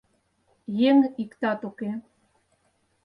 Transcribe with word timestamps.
Еҥ 0.89 0.97
иктат 1.23 1.59
уке. 1.69 1.91